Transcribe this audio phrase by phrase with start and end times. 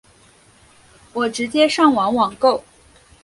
[1.13, 2.63] 我直接上网网购